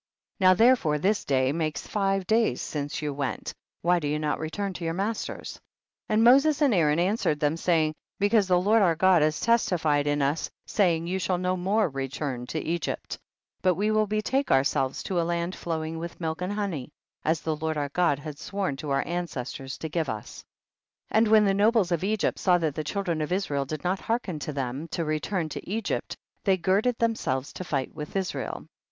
[0.39, 0.49] 14.
[0.49, 3.53] Now therefore this day makes five days since you went,
[3.83, 5.59] why do you not return to your masters?
[6.07, 6.07] 15.
[6.15, 10.07] And Moses and Aaron an swered them, saying, because the Lord our God has testified
[10.07, 13.19] in us, say ing, you shall no more return to Egypt,
[13.61, 16.89] but we will betake ourselves to a land flowing with milk and ho ney,
[17.23, 20.37] as the Lord our God had sworn to our ancestors to give to us.
[21.09, 21.09] 16.
[21.19, 24.39] And when the nobles of Egypt saw that the children of Israel did not hearken
[24.39, 28.65] to them, to return to Egypt, they girded themselves to fight with Israel.